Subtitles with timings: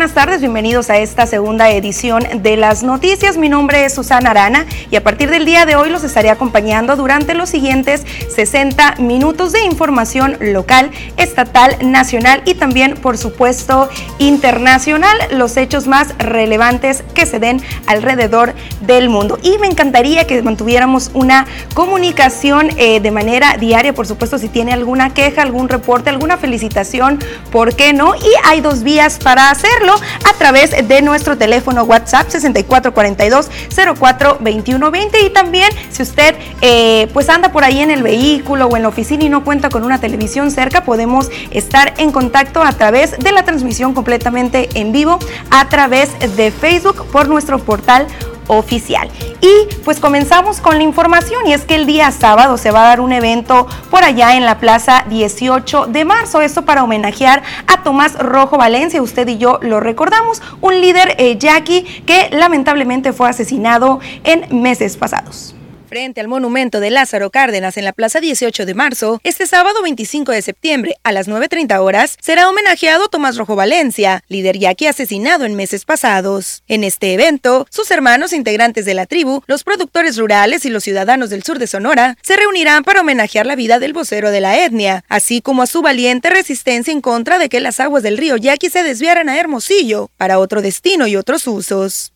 [0.00, 3.36] buenas tardes, bienvenidos a esta segunda edición de las noticias.
[3.36, 6.96] Mi nombre es Susana Arana y a partir del día de hoy los estaré acompañando
[6.96, 15.18] durante los siguientes 60 minutos de información local, estatal, nacional y también, por supuesto, internacional,
[15.32, 19.38] los hechos más relevantes que se den alrededor del mundo.
[19.42, 24.72] Y me encantaría que mantuviéramos una comunicación eh, de manera diaria, por supuesto, si tiene
[24.72, 27.18] alguna queja, algún reporte, alguna felicitación,
[27.52, 28.14] ¿por qué no?
[28.14, 29.50] Y hay dos vías para
[29.94, 37.64] a través de nuestro teléfono WhatsApp 6442-042120 y también si usted eh, pues anda por
[37.64, 40.84] ahí en el vehículo o en la oficina y no cuenta con una televisión cerca,
[40.84, 45.18] podemos estar en contacto a través de la transmisión completamente en vivo
[45.50, 48.06] a través de Facebook por nuestro portal
[48.50, 49.08] oficial.
[49.40, 52.88] Y pues comenzamos con la información y es que el día sábado se va a
[52.88, 57.82] dar un evento por allá en la Plaza 18 de marzo, esto para homenajear a
[57.82, 63.28] Tomás Rojo Valencia, usted y yo lo recordamos, un líder eh, yaqui que lamentablemente fue
[63.28, 65.54] asesinado en meses pasados.
[65.90, 70.30] Frente al monumento de Lázaro Cárdenas en la Plaza 18 de marzo, este sábado 25
[70.30, 75.56] de septiembre a las 9.30 horas será homenajeado Tomás Rojo Valencia, líder yaqui asesinado en
[75.56, 76.62] meses pasados.
[76.68, 81.28] En este evento, sus hermanos integrantes de la tribu, los productores rurales y los ciudadanos
[81.28, 85.02] del sur de Sonora se reunirán para homenajear la vida del vocero de la etnia,
[85.08, 88.70] así como a su valiente resistencia en contra de que las aguas del río Yaqui
[88.70, 92.12] se desviaran a Hermosillo para otro destino y otros usos.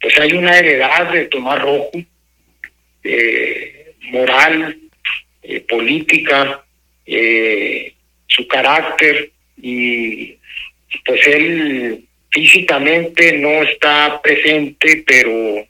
[0.00, 1.90] Pues hay una heredad de Tomás Rojo
[3.04, 4.76] eh, moral,
[5.42, 6.64] eh, política,
[7.06, 7.92] eh,
[8.26, 10.36] su carácter y
[11.04, 15.66] pues él físicamente no está presente, pero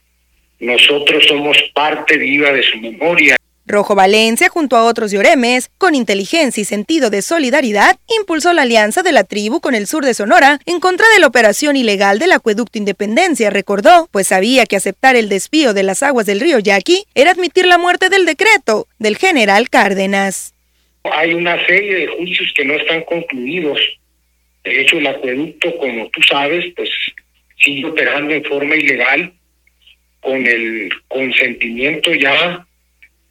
[0.61, 3.37] nosotros somos parte viva de su memoria.
[3.67, 9.03] Rojo Valencia, junto a otros lloremes, con inteligencia y sentido de solidaridad, impulsó la alianza
[9.03, 12.33] de la tribu con el sur de Sonora en contra de la operación ilegal del
[12.33, 17.05] acueducto Independencia, recordó, pues sabía que aceptar el desvío de las aguas del río Yaqui
[17.15, 20.55] era admitir la muerte del decreto del general Cárdenas.
[21.05, 23.79] Hay una serie de juicios que no están concluidos.
[24.65, 26.91] De hecho, el acueducto, como tú sabes, pues
[27.59, 29.33] sigue operando en forma ilegal
[30.21, 32.67] con el consentimiento ya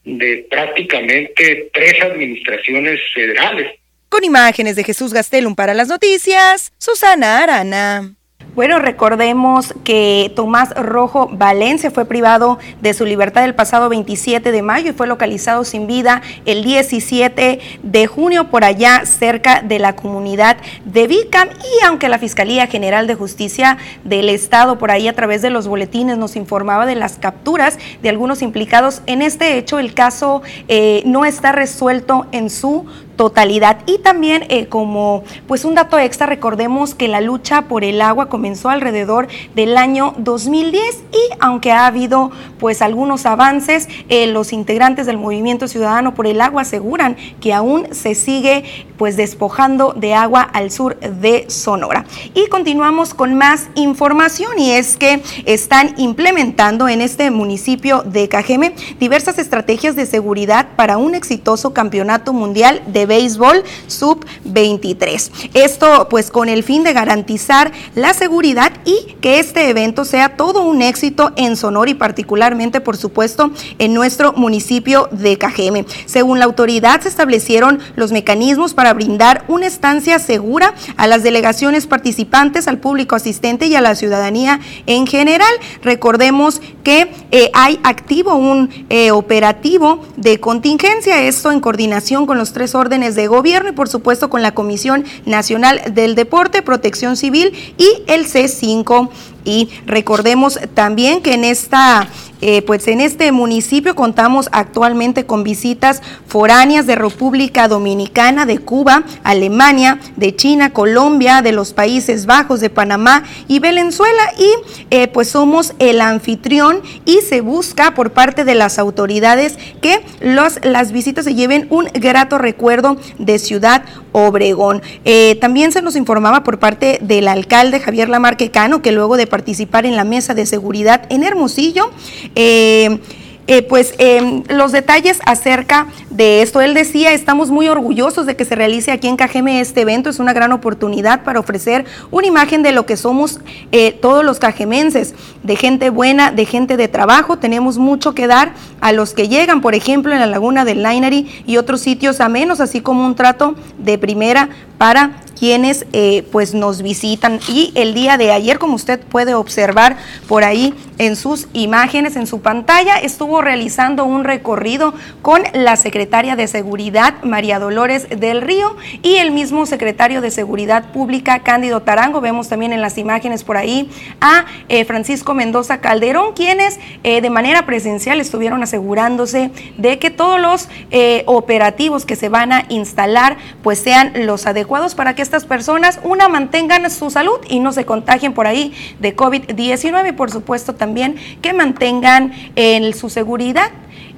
[0.04, 3.80] de prácticamente tres administraciones federales.
[4.10, 8.16] Con imágenes de Jesús Gastelum para las noticias, Susana Arana.
[8.56, 14.62] Bueno, recordemos que Tomás Rojo Valencia fue privado de su libertad el pasado 27 de
[14.62, 19.96] mayo y fue localizado sin vida el 17 de junio por allá cerca de la
[19.96, 25.16] comunidad de Vicam y aunque la Fiscalía General de Justicia del Estado por ahí a
[25.16, 29.80] través de los boletines nos informaba de las capturas de algunos implicados en este hecho,
[29.80, 33.80] el caso eh, no está resuelto en su totalidad.
[33.86, 38.30] Y también eh, como pues un dato extra, recordemos que la lucha por el agua
[38.30, 45.06] comenzó alrededor del año 2010 y aunque ha habido pues algunos avances, eh, los integrantes
[45.06, 48.64] del Movimiento Ciudadano por el Agua aseguran que aún se sigue
[48.98, 52.06] pues despojando de agua al sur de Sonora.
[52.34, 58.76] Y continuamos con más información y es que están implementando en este municipio de Cajeme
[59.00, 65.50] diversas estrategias de seguridad para un exitoso campeonato mundial de béisbol sub-23.
[65.54, 70.64] Esto pues con el fin de garantizar la seguridad y que este evento sea todo
[70.64, 75.86] un éxito en Sonora y particularmente por supuesto en nuestro municipio de Cajeme.
[76.06, 81.88] Según la autoridad se establecieron los mecanismos para brindar una estancia segura a las delegaciones
[81.88, 85.52] participantes, al público asistente y a la ciudadanía en general.
[85.82, 92.54] Recordemos que eh, hay activo un eh, operativo de contingencia, esto en coordinación con los
[92.54, 97.52] tres órdenes de gobierno y por supuesto con la Comisión Nacional del Deporte, Protección Civil
[97.80, 99.10] y el C5
[99.46, 102.08] y recordemos también que en esta
[102.46, 109.04] eh, pues en este municipio contamos actualmente con visitas foráneas de República Dominicana, de Cuba,
[109.24, 114.24] Alemania, de China, Colombia, de los Países Bajos, de Panamá y Venezuela.
[114.38, 114.50] Y
[114.90, 120.60] eh, pues somos el anfitrión y se busca por parte de las autoridades que los,
[120.66, 124.82] las visitas se lleven un grato recuerdo de Ciudad Obregón.
[125.04, 129.28] Eh, también se nos informaba por parte del alcalde Javier Lamarque Cano que luego de
[129.28, 131.92] participar en la mesa de seguridad en Hermosillo,
[132.36, 133.00] eh,
[133.48, 136.62] eh, pues em, los detalles acerca de esto.
[136.62, 140.20] Él decía, estamos muy orgullosos de que se realice aquí en Cajeme este evento, es
[140.20, 143.40] una gran oportunidad para ofrecer una imagen de lo que somos
[143.72, 145.14] eh, todos los cajemenses,
[145.44, 149.62] de gente buena, de gente de trabajo, tenemos mucho que dar a los que llegan,
[149.62, 153.16] por ejemplo, en la laguna del Linary y otros sitios a menos, así como un
[153.16, 157.40] trato de primera para quienes eh, pues nos visitan.
[157.48, 159.98] Y el día de ayer, como usted puede observar
[160.28, 166.36] por ahí en sus imágenes, en su pantalla, estuvo realizando un recorrido con la secretaria
[166.36, 172.22] de Seguridad, María Dolores del Río, y el mismo secretario de Seguridad Pública, Cándido Tarango.
[172.22, 173.90] Vemos también en las imágenes por ahí
[174.22, 180.40] a eh, Francisco Mendoza Calderón, quienes eh, de manera presencial estuvieron asegurándose de que todos
[180.40, 185.46] los eh, operativos que se van a instalar pues sean los adecuados para que estas
[185.46, 190.30] personas, una, mantengan su salud y no se contagien por ahí de COVID-19 y por
[190.30, 193.72] supuesto también que mantengan en su seguridad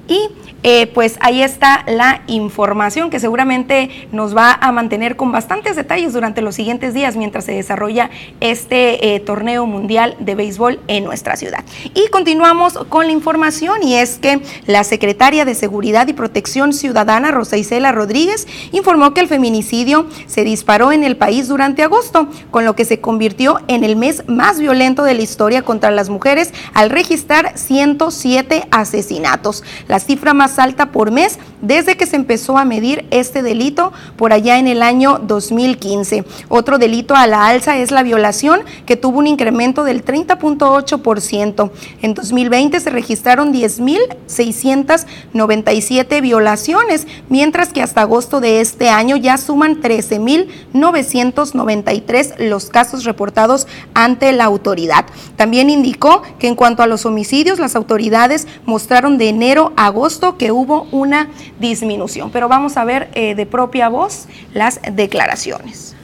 [0.07, 0.29] y
[0.67, 6.13] eh, pues ahí está la información que seguramente nos va a mantener con bastantes detalles
[6.13, 8.09] durante los siguientes días mientras se desarrolla
[8.39, 11.63] este eh, torneo mundial de béisbol en nuestra ciudad.
[11.93, 17.29] Y continuamos con la información y es que la secretaria de Seguridad y Protección Ciudadana,
[17.29, 22.65] Rosa Isela Rodríguez, informó que el feminicidio se disparó en el país durante agosto, con
[22.65, 26.53] lo que se convirtió en el mes más violento de la historia contra las mujeres
[26.73, 29.63] al registrar 107 asesinatos.
[29.99, 34.59] Cifra más alta por mes desde que se empezó a medir este delito por allá
[34.59, 36.25] en el año 2015.
[36.49, 41.71] Otro delito a la alza es la violación, que tuvo un incremento del 30.8%.
[42.01, 49.81] En 2020 se registraron 10.697 violaciones, mientras que hasta agosto de este año ya suman
[49.81, 55.05] 13.993 los casos reportados ante la autoridad.
[55.35, 60.37] También indicó que en cuanto a los homicidios, las autoridades mostraron de enero a agosto
[60.37, 61.29] que hubo una
[61.59, 62.31] disminución.
[62.31, 65.95] Pero vamos a ver eh, de propia voz las declaraciones.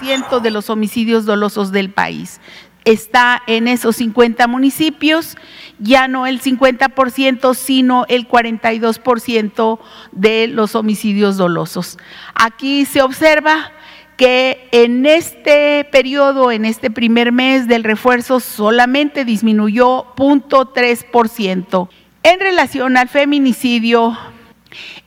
[0.00, 2.40] Ciento de los homicidios dolosos del país
[2.84, 5.36] está en esos 50 municipios,
[5.78, 9.78] ya no el 50%, sino el 42%
[10.12, 11.98] de los homicidios dolosos.
[12.34, 13.72] Aquí se observa
[14.16, 21.88] que en este periodo, en este primer mes del refuerzo, solamente disminuyó 0.3%.
[22.22, 24.16] En relación al feminicidio,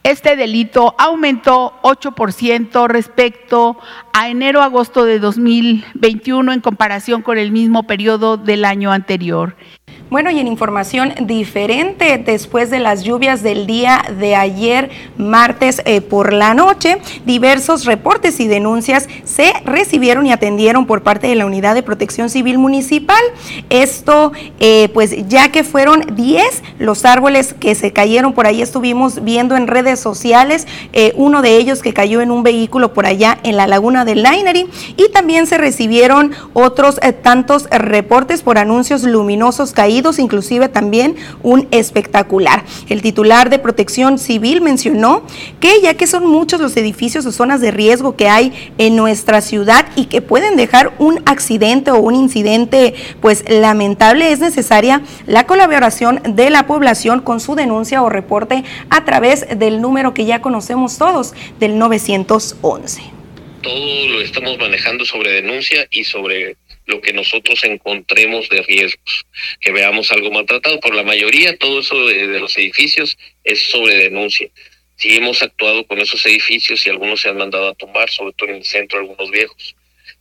[0.02, 3.78] este delito aumentó 8% respecto
[4.14, 9.56] a enero-agosto de 2021 en comparación con el mismo periodo del año anterior.
[10.14, 16.02] Bueno, y en información diferente, después de las lluvias del día de ayer, martes eh,
[16.02, 21.48] por la noche, diversos reportes y denuncias se recibieron y atendieron por parte de la
[21.48, 23.24] Unidad de Protección Civil Municipal.
[23.72, 29.24] Esto, eh, pues ya que fueron 10 los árboles que se cayeron, por ahí estuvimos
[29.24, 33.40] viendo en redes sociales, eh, uno de ellos que cayó en un vehículo por allá
[33.42, 39.72] en la laguna del Lainery, y también se recibieron otros tantos reportes por anuncios luminosos
[39.72, 42.64] caídos inclusive también un espectacular.
[42.90, 45.24] El titular de Protección Civil mencionó
[45.60, 49.42] que ya que son muchos los edificios o zonas de riesgo que hay en nuestra
[49.42, 55.46] ciudad y que pueden dejar un accidente o un incidente pues lamentable, es necesaria la
[55.46, 60.42] colaboración de la población con su denuncia o reporte a través del número que ya
[60.42, 63.02] conocemos todos, del 911.
[63.62, 69.26] Todo lo estamos manejando sobre denuncia y sobre lo que nosotros encontremos de riesgos,
[69.60, 70.80] que veamos algo maltratado.
[70.80, 74.50] Por la mayoría, todo eso de, los edificios es sobre denuncia.
[74.96, 78.50] Si hemos actuado con esos edificios y algunos se han mandado a tumbar, sobre todo
[78.50, 79.76] en el centro, algunos viejos.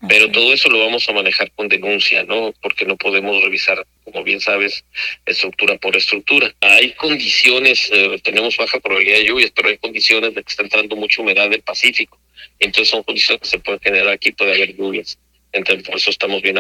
[0.09, 2.53] Pero todo eso lo vamos a manejar con denuncia, ¿no?
[2.61, 4.85] Porque no podemos revisar, como bien sabes,
[5.27, 6.53] estructura por estructura.
[6.61, 10.97] Hay condiciones, eh, tenemos baja probabilidad de lluvias, pero hay condiciones de que está entrando
[10.97, 12.19] mucha humedad del Pacífico.
[12.59, 15.19] Entonces son condiciones que se pueden generar aquí, puede haber lluvias.
[15.53, 16.57] Entonces, por eso estamos bien.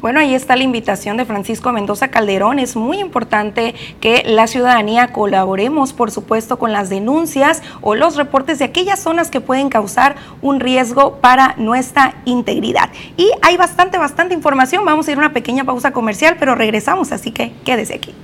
[0.00, 2.58] Bueno, ahí está la invitación de Francisco Mendoza Calderón.
[2.58, 8.58] Es muy importante que la ciudadanía colaboremos, por supuesto, con las denuncias o los reportes
[8.58, 12.90] de aquellas zonas que pueden causar un riesgo para nuestra integridad.
[13.16, 14.84] Y hay bastante, bastante información.
[14.84, 18.14] Vamos a ir a una pequeña pausa comercial, pero regresamos, así que quédese aquí.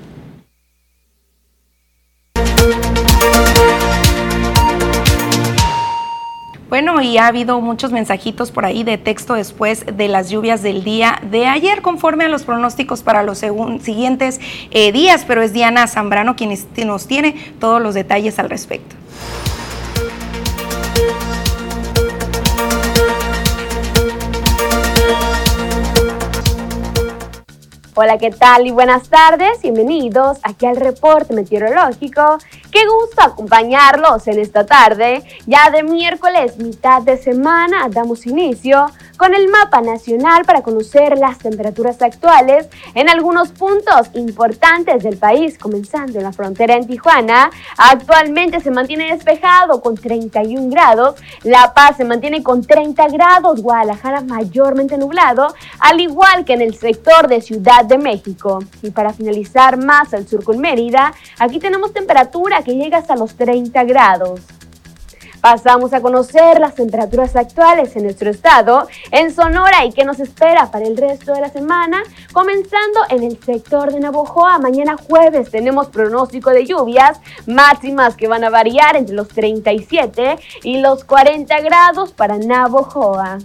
[6.77, 10.85] Bueno, y ha habido muchos mensajitos por ahí de texto después de las lluvias del
[10.85, 14.41] día de ayer, conforme a los pronósticos para los siguientes
[14.71, 16.55] eh, días, pero es Diana Zambrano quien
[16.85, 18.95] nos tiene todos los detalles al respecto.
[27.99, 28.67] Hola, ¿qué tal?
[28.67, 29.63] Y buenas tardes.
[29.63, 32.37] Bienvenidos aquí al reporte meteorológico.
[32.77, 35.25] Qué gusto acompañarlos en esta tarde.
[35.47, 41.39] Ya de miércoles, mitad de semana, damos inicio con el mapa nacional para conocer las
[41.39, 47.51] temperaturas actuales en algunos puntos importantes del país, comenzando en la frontera en Tijuana.
[47.79, 51.15] Actualmente se mantiene despejado con 31 grados,
[51.45, 56.77] La Paz se mantiene con 30 grados, Guadalajara mayormente nublado, al igual que en el
[56.77, 58.59] sector de Ciudad de México.
[58.83, 63.37] Y para finalizar más al sur con Mérida, aquí tenemos temperatura que llega hasta los
[63.37, 64.41] 30 grados.
[65.41, 70.73] Pasamos a conocer las temperaturas actuales en nuestro estado, en Sonora y qué nos espera
[70.73, 72.03] para el resto de la semana.
[72.33, 78.43] Comenzando en el sector de Navojoa, mañana jueves tenemos pronóstico de lluvias máximas que van
[78.43, 83.39] a variar entre los 37 y los 40 grados para Navojoa.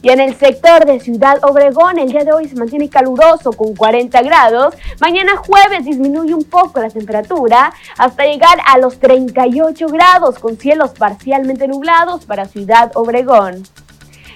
[0.00, 3.74] Y en el sector de Ciudad Obregón, el día de hoy se mantiene caluroso con
[3.74, 4.74] 40 grados.
[5.00, 10.90] Mañana jueves disminuye un poco la temperatura hasta llegar a los 38 grados con cielos
[10.90, 13.64] parcialmente nublados para Ciudad Obregón.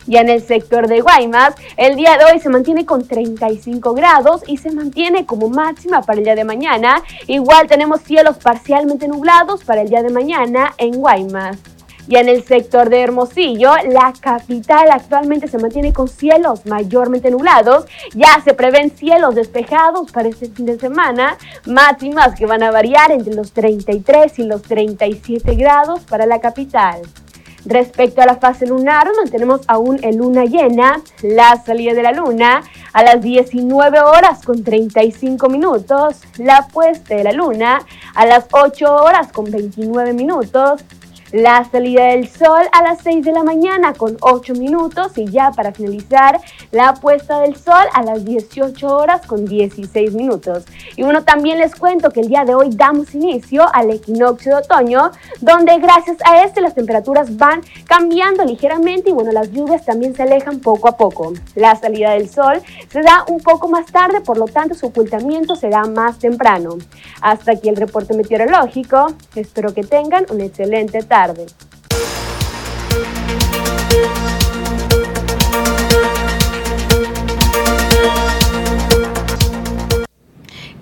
[0.08, 4.42] Y en el sector de Guaymas, el día de hoy se mantiene con 35 grados
[4.48, 7.04] y se mantiene como máxima para el día de mañana.
[7.28, 11.58] Igual tenemos cielos parcialmente nublados para el día de mañana en Guaymas.
[12.08, 17.86] Y en el sector de Hermosillo, la capital actualmente se mantiene con cielos mayormente nublados.
[18.14, 23.12] Ya se prevén cielos despejados para este fin de semana, máximas que van a variar
[23.12, 27.02] entre los 33 y los 37 grados para la capital.
[27.64, 32.64] Respecto a la fase lunar, mantenemos aún en luna llena, la salida de la luna
[32.92, 38.92] a las 19 horas con 35 minutos, la puesta de la luna a las 8
[38.96, 40.82] horas con 29 minutos,
[41.32, 45.50] la salida del sol a las 6 de la mañana con 8 minutos y ya
[45.50, 50.64] para finalizar la puesta del sol a las 18 horas con 16 minutos.
[50.96, 54.62] Y bueno, también les cuento que el día de hoy damos inicio al equinoccio de
[54.62, 55.10] otoño,
[55.40, 60.24] donde gracias a este las temperaturas van cambiando ligeramente y bueno, las lluvias también se
[60.24, 61.32] alejan poco a poco.
[61.54, 62.60] La salida del sol
[62.90, 66.76] se da un poco más tarde, por lo tanto su ocultamiento será más temprano.
[67.22, 69.06] Hasta aquí el reporte meteorológico.
[69.34, 71.21] Espero que tengan una excelente tarde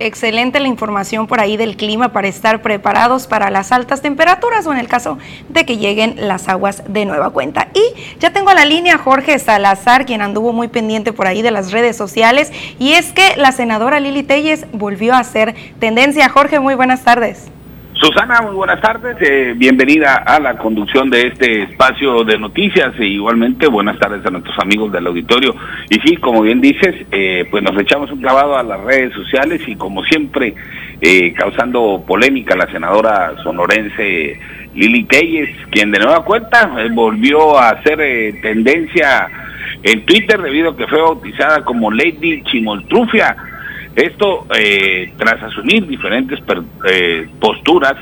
[0.03, 4.73] Excelente la información por ahí del clima para estar preparados para las altas temperaturas o
[4.73, 5.19] en el caso
[5.51, 7.69] de que lleguen las aguas de nueva cuenta.
[7.75, 11.51] Y ya tengo a la línea Jorge Salazar, quien anduvo muy pendiente por ahí de
[11.51, 12.51] las redes sociales.
[12.79, 16.31] Y es que la senadora Lili Telles volvió a hacer tendencia.
[16.31, 17.51] Jorge, muy buenas tardes.
[18.01, 19.15] Susana, muy buenas tardes.
[19.21, 24.31] Eh, bienvenida a la conducción de este espacio de noticias e igualmente buenas tardes a
[24.31, 25.55] nuestros amigos del auditorio.
[25.91, 29.61] Y sí, como bien dices, eh, pues nos echamos un clavado a las redes sociales
[29.67, 30.55] y como siempre,
[31.03, 34.41] eh, causando polémica la senadora sonorense
[34.75, 37.99] Lili Telles, quien de nueva cuenta volvió a hacer
[38.41, 39.29] tendencia
[39.83, 43.37] en Twitter debido a que fue bautizada como Lady Chimoltrufia
[44.01, 46.39] esto eh, tras asumir diferentes
[46.87, 47.95] eh, posturas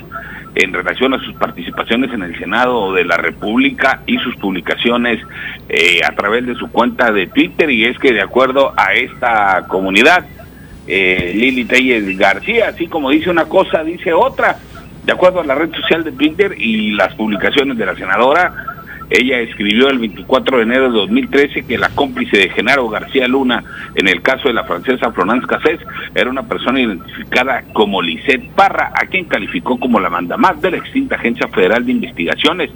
[0.55, 5.21] en relación a sus participaciones en el Senado de la República y sus publicaciones
[5.69, 9.65] eh, a través de su cuenta de Twitter y es que de acuerdo a esta
[9.67, 10.25] comunidad,
[10.87, 14.57] Lili Telles García, así como dice una cosa, dice otra,
[15.05, 18.68] de acuerdo a la red social de Twitter y las publicaciones de la senadora,
[19.09, 23.63] ella escribió el 24 de enero de 2013 que la cómplice de Genaro García Luna
[23.95, 25.79] en el caso de la francesa Florence Cassés
[26.13, 30.77] era una persona identificada como Lisette Parra, a quien calificó como la mandamás de la
[30.77, 32.69] extinta Agencia Federal de Investigaciones.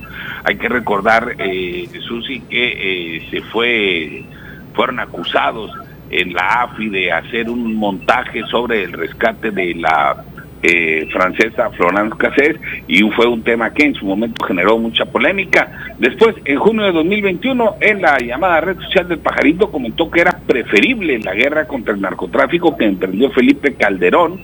[0.43, 4.25] Hay que recordar, eh, Susi, que eh, se fue,
[4.73, 5.71] fueron acusados
[6.09, 10.23] en la AFI de hacer un montaje sobre el rescate de la
[10.63, 12.55] eh, francesa Florence Cassés
[12.87, 15.69] y fue un tema que en su momento generó mucha polémica.
[15.99, 20.39] Después, en junio de 2021, en la llamada red social del pajarito comentó que era
[20.47, 24.39] preferible la guerra contra el narcotráfico que emprendió Felipe Calderón,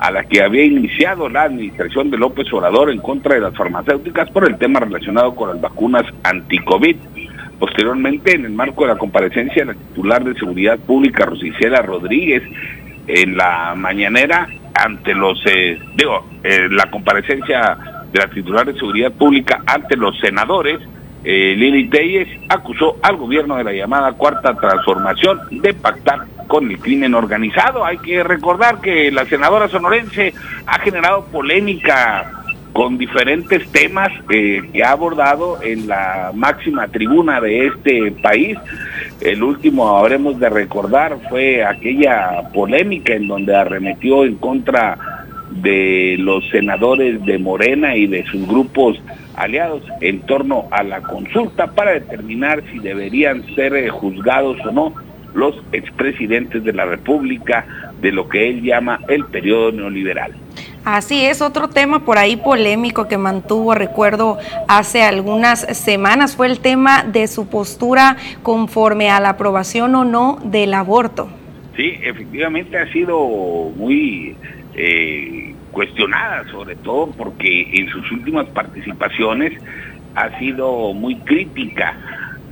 [0.00, 4.28] a la que había iniciado la administración de López Obrador en contra de las farmacéuticas
[4.30, 6.96] por el tema relacionado con las vacunas anti-COVID.
[7.60, 12.42] Posteriormente, en el marco de la comparecencia de la titular de Seguridad Pública, Rosicela Rodríguez,
[13.06, 17.76] en la mañanera, ante los, eh, digo, eh, la comparecencia
[18.12, 20.80] de la titular de Seguridad Pública ante los senadores,
[21.22, 26.78] eh, Lili Telles acusó al gobierno de la llamada Cuarta Transformación de pactar con el
[26.78, 27.84] crimen organizado.
[27.84, 30.32] Hay que recordar que la senadora sonorense
[30.66, 32.39] ha generado polémica
[32.72, 38.56] con diferentes temas eh, que ha abordado en la máxima tribuna de este país.
[39.20, 44.98] El último, habremos de recordar, fue aquella polémica en donde arremetió en contra
[45.50, 49.00] de los senadores de Morena y de sus grupos
[49.34, 54.94] aliados en torno a la consulta para determinar si deberían ser eh, juzgados o no
[55.34, 57.66] los expresidentes de la República
[58.00, 60.32] de lo que él llama el periodo neoliberal.
[60.84, 66.60] Así es, otro tema por ahí polémico que mantuvo, recuerdo, hace algunas semanas fue el
[66.60, 71.28] tema de su postura conforme a la aprobación o no del aborto.
[71.76, 73.18] Sí, efectivamente ha sido
[73.76, 74.34] muy
[74.74, 79.52] eh, cuestionada, sobre todo porque en sus últimas participaciones
[80.14, 81.94] ha sido muy crítica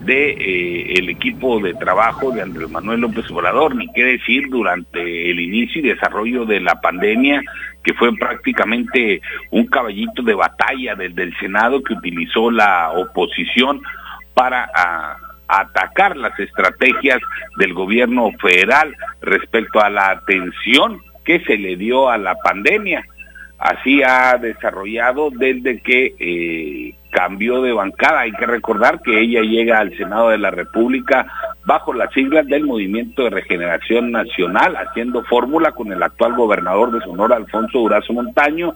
[0.05, 5.31] de eh, el equipo de trabajo de Andrés Manuel López Obrador, ni qué decir durante
[5.31, 7.43] el inicio y desarrollo de la pandemia,
[7.83, 9.21] que fue prácticamente
[9.51, 13.83] un caballito de batalla desde el Senado que utilizó la oposición
[14.35, 14.71] para
[15.49, 17.19] atacar las estrategias
[17.57, 23.05] del gobierno federal respecto a la atención que se le dio a la pandemia.
[23.59, 28.21] Así ha desarrollado desde que eh, cambió de bancada.
[28.21, 31.27] Hay que recordar que ella llega al Senado de la República
[31.65, 37.01] bajo las siglas del Movimiento de Regeneración Nacional, haciendo fórmula con el actual gobernador de
[37.01, 38.75] Sonora, Alfonso Durazo Montaño,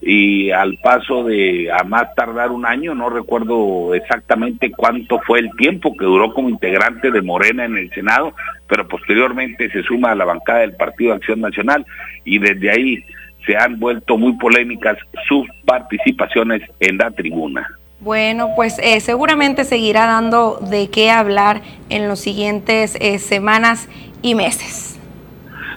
[0.00, 5.50] y al paso de a más tardar un año, no recuerdo exactamente cuánto fue el
[5.56, 8.32] tiempo que duró como integrante de Morena en el Senado,
[8.68, 11.84] pero posteriormente se suma a la bancada del Partido Acción Nacional
[12.24, 13.04] y desde ahí
[13.46, 17.66] se han vuelto muy polémicas sus participaciones en la tribuna.
[18.00, 23.88] Bueno, pues eh, seguramente seguirá dando de qué hablar en los siguientes eh, semanas
[24.22, 25.00] y meses.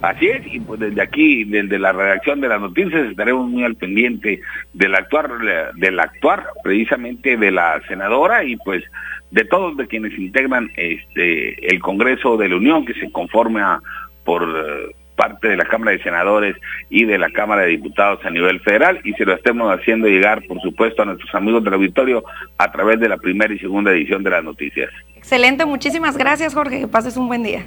[0.01, 3.75] Así es, y pues desde aquí, desde la redacción de las noticias, estaremos muy al
[3.75, 4.41] pendiente
[4.73, 5.29] del actuar,
[5.75, 8.83] del actuar precisamente de la senadora y pues
[9.29, 13.81] de todos de quienes integran este el Congreso de la Unión que se conforma
[14.23, 16.55] por parte de la Cámara de Senadores
[16.89, 20.41] y de la Cámara de Diputados a nivel federal y se lo estemos haciendo llegar,
[20.47, 22.23] por supuesto, a nuestros amigos del auditorio
[22.57, 24.89] a través de la primera y segunda edición de las noticias.
[25.15, 27.63] Excelente, muchísimas gracias Jorge, que pases un buen día.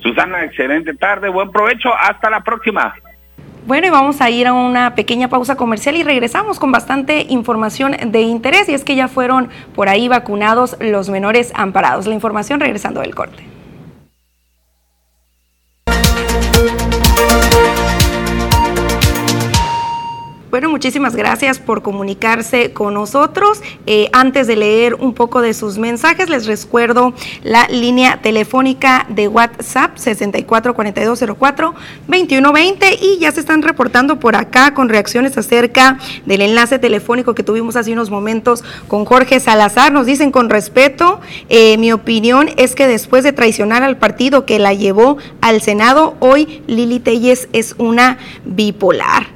[0.00, 2.94] Susana, excelente tarde, buen provecho, hasta la próxima.
[3.66, 7.96] Bueno, y vamos a ir a una pequeña pausa comercial y regresamos con bastante información
[8.12, 12.06] de interés y es que ya fueron por ahí vacunados los menores amparados.
[12.06, 13.55] La información regresando del corte.
[20.56, 23.60] Bueno, muchísimas gracias por comunicarse con nosotros.
[23.84, 29.28] Eh, antes de leer un poco de sus mensajes, les recuerdo la línea telefónica de
[29.28, 37.34] WhatsApp 644204-2120 y ya se están reportando por acá con reacciones acerca del enlace telefónico
[37.34, 39.92] que tuvimos hace unos momentos con Jorge Salazar.
[39.92, 44.58] Nos dicen con respeto, eh, mi opinión es que después de traicionar al partido que
[44.58, 48.16] la llevó al Senado, hoy Lili Telles es una
[48.46, 49.26] bipolar.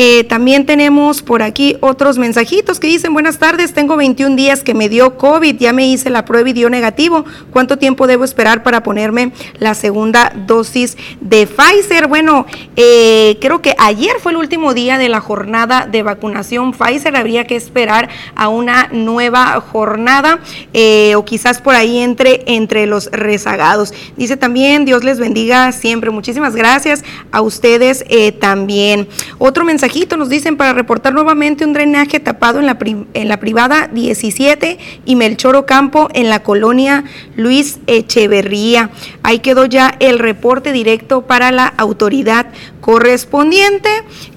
[0.00, 4.72] Eh, también tenemos por aquí otros mensajitos que dicen, buenas tardes, tengo 21 días que
[4.72, 7.24] me dio COVID, ya me hice la prueba y dio negativo.
[7.50, 12.06] ¿Cuánto tiempo debo esperar para ponerme la segunda dosis de Pfizer?
[12.06, 17.16] Bueno, eh, creo que ayer fue el último día de la jornada de vacunación Pfizer,
[17.16, 20.38] habría que esperar a una nueva jornada
[20.74, 23.92] eh, o quizás por ahí entre, entre los rezagados.
[24.16, 26.10] Dice también, Dios les bendiga siempre.
[26.10, 28.04] Muchísimas gracias a ustedes
[28.38, 29.08] también.
[29.38, 32.78] Otro mensaje nos dicen para reportar nuevamente un drenaje tapado en la,
[33.14, 37.04] en la privada 17 y Melchoro Campo en la colonia
[37.36, 38.90] Luis Echeverría.
[39.22, 42.46] Ahí quedó ya el reporte directo para la autoridad
[42.80, 43.88] correspondiente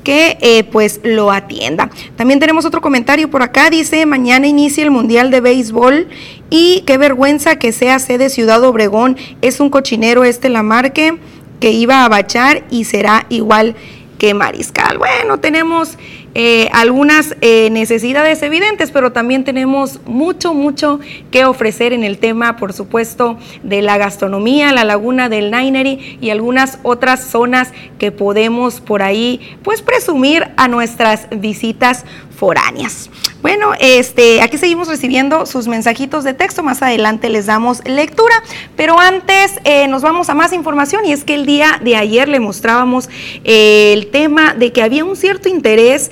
[0.03, 1.89] que eh, pues lo atienda.
[2.15, 6.07] También tenemos otro comentario por acá, dice, mañana inicia el Mundial de Béisbol
[6.49, 11.17] y qué vergüenza que sea sede Ciudad Obregón, es un cochinero este la marque
[11.59, 13.75] que iba a bachar y será igual
[14.21, 14.99] que Mariscal.
[14.99, 15.97] Bueno, tenemos
[16.33, 22.57] eh, algunas eh, necesidades evidentes, pero también tenemos mucho, mucho que ofrecer en el tema,
[22.57, 28.79] por supuesto, de la gastronomía, la laguna del Naineri y algunas otras zonas que podemos
[28.79, 32.05] por ahí, pues, presumir a nuestras visitas
[32.41, 33.09] foráneas.
[33.41, 38.33] Bueno, este, aquí seguimos recibiendo sus mensajitos de texto, más adelante les damos lectura,
[38.75, 42.29] pero antes eh, nos vamos a más información y es que el día de ayer
[42.29, 43.09] le mostrábamos
[43.43, 46.11] el tema de que había un cierto interés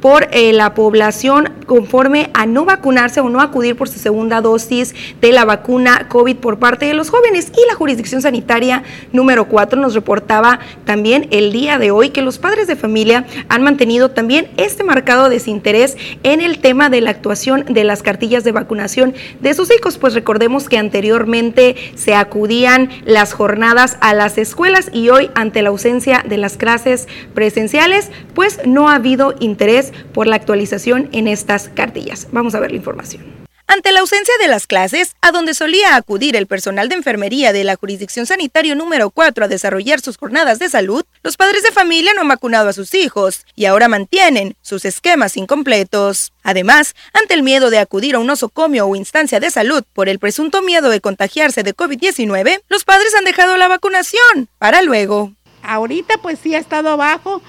[0.00, 4.94] por eh, la población conforme a no vacunarse o no acudir por su segunda dosis
[5.20, 7.52] de la vacuna COVID por parte de los jóvenes.
[7.52, 8.82] Y la jurisdicción sanitaria
[9.12, 13.62] número 4 nos reportaba también el día de hoy que los padres de familia han
[13.62, 18.52] mantenido también este marcado desinterés en el tema de la actuación de las cartillas de
[18.52, 24.90] vacunación de sus hijos, pues recordemos que anteriormente se acudían las jornadas a las escuelas
[24.92, 30.26] y hoy ante la ausencia de las clases presenciales, pues no ha habido interés por
[30.26, 32.28] la actualización en estas cartillas.
[32.32, 33.40] Vamos a ver la información.
[33.72, 37.62] Ante la ausencia de las clases, a donde solía acudir el personal de enfermería de
[37.62, 42.12] la jurisdicción sanitario número 4 a desarrollar sus jornadas de salud, los padres de familia
[42.12, 46.32] no han vacunado a sus hijos y ahora mantienen sus esquemas incompletos.
[46.42, 50.18] Además, ante el miedo de acudir a un nosocomio o instancia de salud por el
[50.18, 55.32] presunto miedo de contagiarse de COVID-19, los padres han dejado la vacunación para luego.
[55.62, 57.40] Ahorita pues sí ha estado bajo.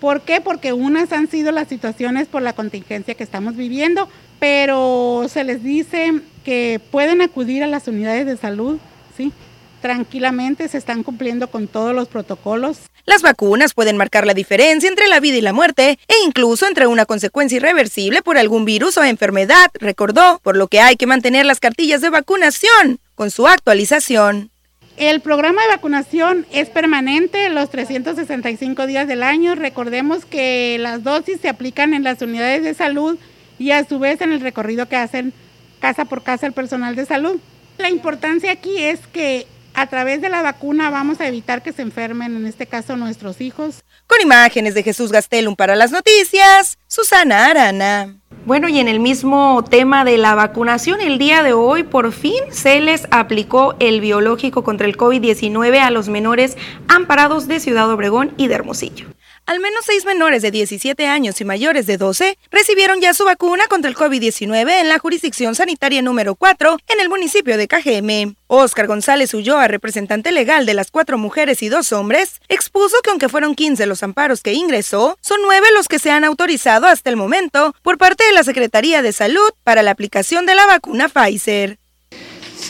[0.00, 0.40] ¿Por qué?
[0.40, 5.62] Porque unas han sido las situaciones por la contingencia que estamos viviendo pero se les
[5.62, 8.78] dice que pueden acudir a las unidades de salud,
[9.16, 9.32] ¿sí?
[9.80, 12.78] Tranquilamente se están cumpliendo con todos los protocolos.
[13.04, 16.86] Las vacunas pueden marcar la diferencia entre la vida y la muerte e incluso entre
[16.86, 21.46] una consecuencia irreversible por algún virus o enfermedad, recordó, por lo que hay que mantener
[21.46, 24.50] las cartillas de vacunación con su actualización.
[24.96, 29.54] El programa de vacunación es permanente los 365 días del año.
[29.54, 33.18] Recordemos que las dosis se aplican en las unidades de salud
[33.58, 35.34] y a su vez en el recorrido que hacen
[35.80, 37.38] casa por casa el personal de salud.
[37.76, 41.82] La importancia aquí es que a través de la vacuna vamos a evitar que se
[41.82, 43.84] enfermen, en este caso nuestros hijos.
[44.06, 48.16] Con imágenes de Jesús Gastelum para las noticias, Susana Arana.
[48.46, 52.42] Bueno, y en el mismo tema de la vacunación, el día de hoy por fin
[52.50, 56.56] se les aplicó el biológico contra el COVID-19 a los menores
[56.88, 59.08] amparados de Ciudad Obregón y de Hermosillo.
[59.46, 63.68] Al menos seis menores de 17 años y mayores de 12 recibieron ya su vacuna
[63.68, 68.34] contra el COVID-19 en la jurisdicción sanitaria número 4 en el municipio de Cajeme.
[68.48, 73.28] Oscar González Ulloa, representante legal de las cuatro mujeres y dos hombres, expuso que aunque
[73.28, 77.16] fueron 15 los amparos que ingresó, son nueve los que se han autorizado hasta el
[77.16, 81.78] momento por parte de la Secretaría de Salud para la aplicación de la vacuna Pfizer.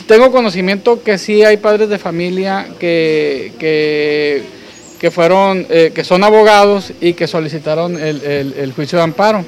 [0.07, 4.57] Tengo conocimiento que sí hay padres de familia que, que
[4.99, 9.43] que fueron, eh, que son abogados y que solicitaron el, juicio de amparo.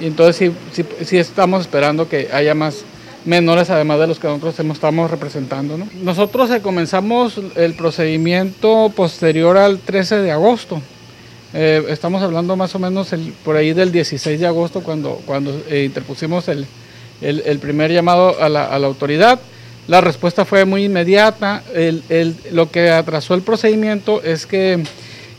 [0.00, 2.84] Y entonces sí, sí, estamos esperando que haya más
[3.24, 5.78] menores además de los que nosotros estamos representando.
[6.02, 10.80] Nosotros eh, comenzamos el procedimiento posterior al 13 de agosto.
[11.54, 16.46] Eh, estamos hablando más o menos por ahí del 16 de agosto cuando, cuando interpusimos
[16.48, 16.66] el,
[17.58, 19.40] primer llamado a la, a la autoridad.
[19.88, 21.62] La respuesta fue muy inmediata.
[22.52, 24.84] lo que atrasó el procedimiento es que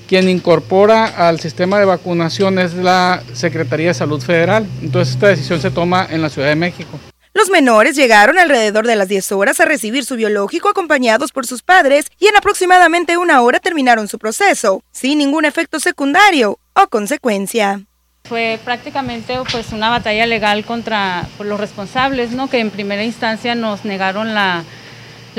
[0.08, 4.68] quien incorpora al sistema de vacunación es la Secretaría de Salud Federal.
[4.82, 7.00] Entonces esta decisión se toma en la Ciudad de México.
[7.36, 11.62] Los menores llegaron alrededor de las 10 horas a recibir su biológico acompañados por sus
[11.62, 17.86] padres y en aproximadamente una hora terminaron su proceso, sin ningún efecto secundario o consecuencia.
[18.30, 22.48] Fue prácticamente pues una batalla legal contra los responsables, ¿no?
[22.48, 24.64] que en primera instancia nos negaron la,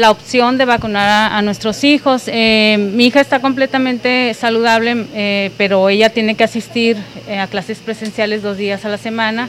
[0.09, 2.25] opción de vacunar a, nuestros hijos.
[2.27, 6.97] Eh, mi hija está completamente saludable, eh, pero ella tiene que asistir
[7.29, 9.49] eh, a clases presenciales dos días a la semana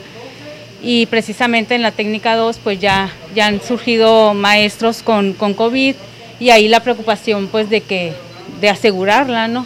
[0.84, 5.95] y precisamente en la técnica 2 pues ya, ya han surgido maestros con, con COVID
[6.39, 8.13] y ahí la preocupación pues de que
[8.60, 9.65] de asegurarla, ¿no?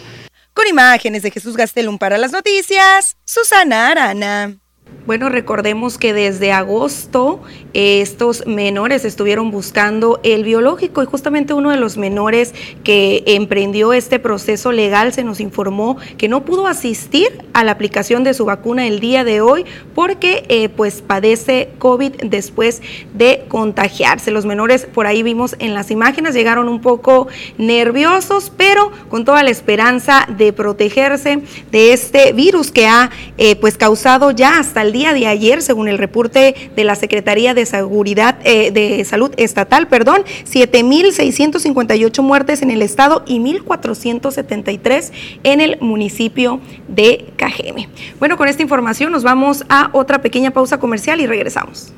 [0.56, 4.56] Con imágenes de Jesús Gastelum para las noticias, Susana Arana.
[5.06, 7.40] Bueno, recordemos que desde agosto
[7.74, 14.18] estos menores estuvieron buscando el biológico y justamente uno de los menores que emprendió este
[14.18, 18.88] proceso legal se nos informó que no pudo asistir a la aplicación de su vacuna
[18.88, 22.82] el día de hoy porque eh, pues padece COVID después
[23.14, 24.32] de contagiarse.
[24.32, 29.44] Los menores por ahí vimos en las imágenes llegaron un poco nerviosos, pero con toda
[29.44, 34.92] la esperanza de protegerse de este virus que ha eh, pues causado ya hasta el
[34.92, 39.88] día de ayer, según el reporte de la Secretaría de Seguridad eh, de Salud Estatal,
[39.88, 45.12] perdón, 7.658 muertes en el estado y 1.473
[45.42, 47.88] en el municipio de Cajeme.
[48.18, 51.92] Bueno, con esta información nos vamos a otra pequeña pausa comercial y regresamos.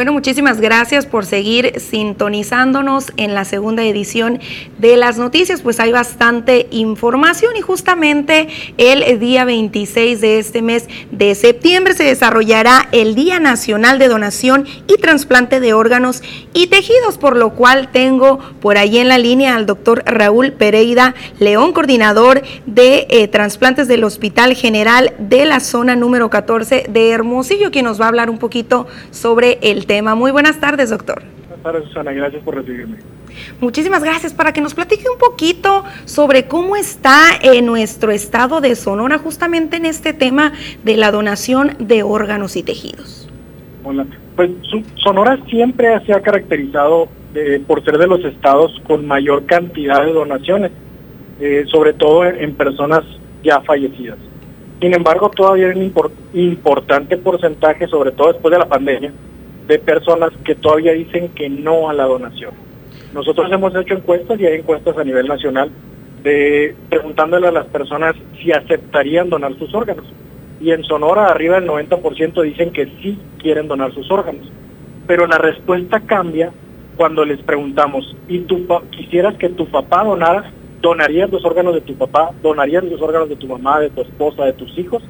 [0.00, 4.40] Bueno, muchísimas gracias por seguir sintonizándonos en la segunda edición
[4.78, 10.88] de las noticias, pues hay bastante información y justamente el día 26 de este mes
[11.10, 16.22] de septiembre se desarrollará el Día Nacional de Donación y Trasplante de Órganos
[16.54, 21.14] y Tejidos, por lo cual tengo por ahí en la línea al doctor Raúl Pereira
[21.40, 27.70] León, coordinador de eh, trasplantes del Hospital General de la zona número 14 de Hermosillo,
[27.70, 30.14] quien nos va a hablar un poquito sobre el tema.
[30.14, 31.20] Muy buenas tardes, doctor.
[31.48, 32.12] Buenas tardes, Susana.
[32.12, 32.98] Gracias por recibirme.
[33.60, 34.32] Muchísimas gracias.
[34.32, 39.78] Para que nos platique un poquito sobre cómo está en nuestro estado de Sonora justamente
[39.78, 40.52] en este tema
[40.84, 43.28] de la donación de órganos y tejidos.
[43.82, 44.06] Hola.
[44.36, 44.50] Pues
[44.94, 47.08] Sonora siempre se ha caracterizado
[47.66, 50.70] por ser de los estados con mayor cantidad de donaciones,
[51.40, 53.02] eh, sobre todo en personas
[53.42, 54.18] ya fallecidas.
[54.80, 55.92] Sin embargo, todavía hay un
[56.32, 59.12] importante porcentaje, sobre todo después de la pandemia,
[59.70, 62.50] de personas que todavía dicen que no a la donación.
[63.14, 65.70] Nosotros hemos hecho encuestas y hay encuestas a nivel nacional
[66.24, 70.06] de preguntándole a las personas si aceptarían donar sus órganos.
[70.60, 74.50] Y en Sonora arriba del 90% dicen que sí quieren donar sus órganos.
[75.06, 76.50] Pero la respuesta cambia
[76.96, 80.50] cuando les preguntamos, ¿y tú quisieras que tu papá donara?
[80.80, 82.32] ¿Donarías los órganos de tu papá?
[82.42, 85.04] ¿Donarías los órganos de tu mamá, de tu esposa, de tus hijos?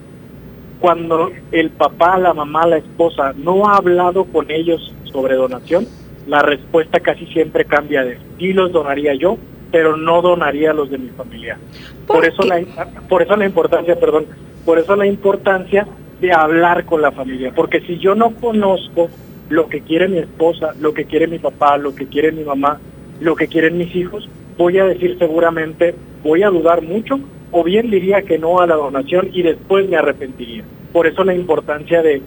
[0.80, 5.86] Cuando el papá, la mamá, la esposa no ha hablado con ellos sobre donación,
[6.26, 9.36] la respuesta casi siempre cambia de sí los donaría yo,
[9.70, 11.58] pero no donaría a los de mi familia.
[12.06, 12.62] Por, eso la
[13.08, 14.26] por eso la importancia, perdón,
[14.64, 15.86] por eso la importancia
[16.20, 19.08] de hablar con la familia, porque si yo no conozco
[19.48, 22.78] lo que quiere mi esposa, lo que quiere mi papá, lo que quiere mi mamá,
[23.20, 27.18] lo que quieren mis hijos, voy a decir seguramente, voy a dudar mucho
[27.52, 30.64] o bien diría que no a la donación y después me arrepentiría.
[30.92, 32.22] Por eso la importancia de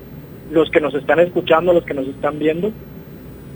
[0.52, 2.72] los que nos están escuchando, los que nos están viendo,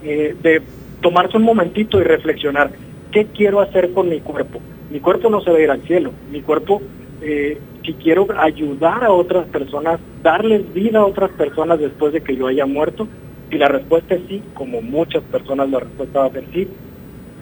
[0.04, 0.62] eh, de
[1.02, 2.72] tomarse un momentito y reflexionar,
[3.12, 4.60] ¿qué quiero hacer con mi cuerpo?
[4.90, 6.82] Mi cuerpo no se va a ir al cielo, mi cuerpo,
[7.22, 12.36] eh, si quiero ayudar a otras personas, darles vida a otras personas después de que
[12.36, 13.08] yo haya muerto,
[13.52, 16.68] y la respuesta es sí, como muchas personas la respuesta va a ser sí,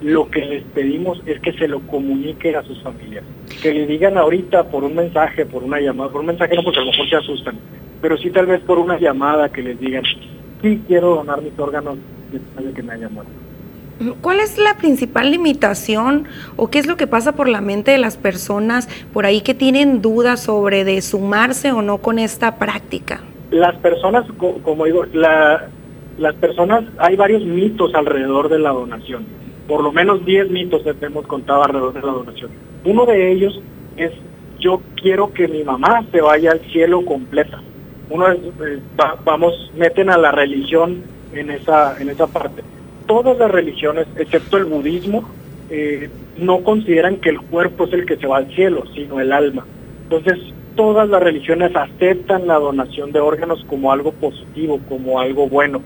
[0.02, 3.24] lo que les pedimos es que se lo comuniquen a sus familias.
[3.62, 6.80] Que le digan ahorita por un mensaje, por una llamada, por un mensaje no porque
[6.80, 7.56] a lo mejor se asustan,
[8.02, 10.04] pero sí tal vez por una llamada que les digan,
[10.62, 11.96] sí quiero donar mis órganos
[12.30, 13.32] después de que me haya muerto.
[14.20, 17.98] ¿Cuál es la principal limitación o qué es lo que pasa por la mente de
[17.98, 23.22] las personas por ahí que tienen dudas sobre de sumarse o no con esta práctica?
[23.50, 25.68] Las personas, como digo, la,
[26.18, 29.24] las personas, hay varios mitos alrededor de la donación
[29.66, 32.50] por lo menos 10 mitos que hemos contado alrededor de la donación.
[32.84, 33.60] Uno de ellos
[33.96, 34.12] es
[34.58, 37.60] yo quiero que mi mamá se vaya al cielo completa.
[38.08, 38.80] Uno es, eh,
[39.24, 41.02] vamos, meten a la religión
[41.32, 42.62] en esa, en esa parte.
[43.06, 45.28] Todas las religiones, excepto el budismo,
[45.70, 49.32] eh, no consideran que el cuerpo es el que se va al cielo, sino el
[49.32, 49.66] alma.
[50.04, 50.38] Entonces,
[50.76, 55.82] todas las religiones aceptan la donación de órganos como algo positivo, como algo bueno.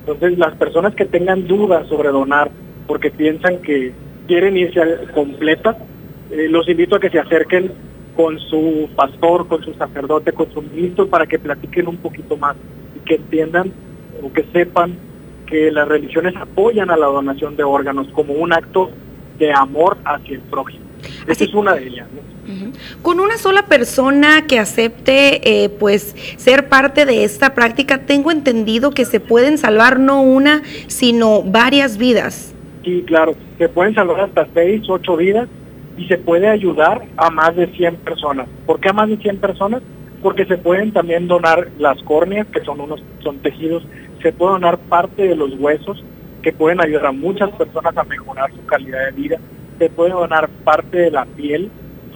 [0.00, 2.50] Entonces, las personas que tengan dudas sobre donar
[2.90, 3.92] porque piensan que
[4.26, 4.80] quieren irse
[5.14, 5.76] completa,
[6.28, 7.70] eh, los invito a que se acerquen
[8.16, 12.56] con su pastor, con su sacerdote, con su ministro para que platiquen un poquito más
[12.96, 13.72] y que entiendan
[14.20, 14.96] o que sepan
[15.46, 18.90] que las religiones apoyan a la donación de órganos como un acto
[19.38, 20.84] de amor hacia el prójimo.
[21.28, 22.08] Esa es una de ellas.
[23.02, 28.90] Con una sola persona que acepte eh, pues ser parte de esta práctica, tengo entendido
[28.90, 32.52] que se pueden salvar no una, sino varias vidas.
[32.84, 35.48] Sí, claro, se pueden salvar hasta 6, 8 vidas
[35.96, 38.48] y se puede ayudar a más de 100 personas.
[38.66, 39.82] ¿Por qué a más de 100 personas?
[40.22, 43.86] Porque se pueden también donar las córneas, que son unos son tejidos,
[44.22, 46.02] se puede donar parte de los huesos,
[46.42, 49.38] que pueden ayudar a muchas personas a mejorar su calidad de vida,
[49.78, 51.70] se puede donar parte de la piel,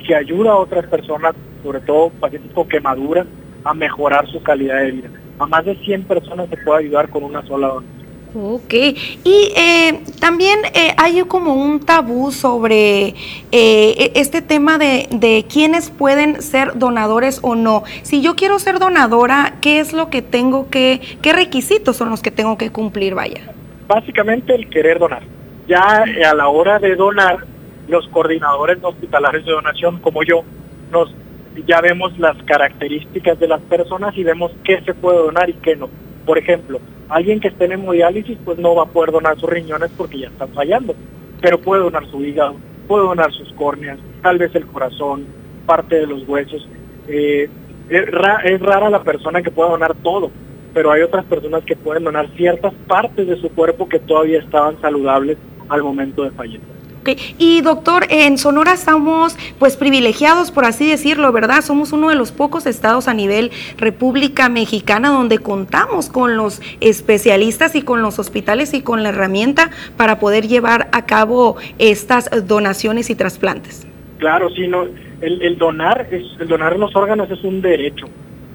[0.07, 3.27] que ayuda a otras personas, sobre todo pacientes con quemaduras,
[3.65, 5.09] a mejorar su calidad de vida.
[5.39, 8.04] A más de 100 personas se puede ayudar con una sola donación.
[8.37, 13.15] Ok, y eh, también eh, hay como un tabú sobre eh,
[13.53, 17.85] e-, este tema de, de quiénes pueden ser donadores o no.
[18.03, 22.23] Si yo quiero ser donadora, ¿qué es lo que tengo que, qué requisitos son los
[22.23, 23.53] que tengo que cumplir, vaya?
[23.87, 25.23] Básicamente el querer donar.
[25.69, 27.39] Ya a la hora de donar,
[27.87, 30.43] los coordinadores hospitalarios de donación, como yo,
[30.91, 31.15] nos
[31.67, 35.77] ya vemos las características de las personas y vemos qué se puede donar y qué
[35.77, 35.89] no.
[36.25, 39.91] Por ejemplo, alguien que esté en hemodiálisis pues no va a poder donar sus riñones
[39.97, 40.95] porque ya están fallando,
[41.41, 42.57] pero puede donar su hígado,
[42.89, 45.27] puede donar sus córneas, tal vez el corazón,
[45.67, 46.67] parte de los huesos.
[47.09, 47.49] Eh,
[47.89, 50.31] es, rara la persona que pueda donar todo.
[50.73, 54.81] pero hay otras personas que pueden donar ciertas partes de su cuerpo que todavía estaban
[54.81, 56.84] saludables al momento de fallecer.
[57.39, 61.63] Y doctor, en Sonora estamos pues privilegiados, por así decirlo, ¿verdad?
[61.63, 67.75] Somos uno de los pocos estados a nivel República Mexicana donde contamos con los especialistas
[67.75, 73.11] y con los hospitales y con la herramienta para poder llevar a cabo estas donaciones
[73.11, 73.87] y trasplantes.
[74.19, 74.87] Claro, sí, no,
[75.21, 78.07] el, donar, es, el donar los órganos es un derecho,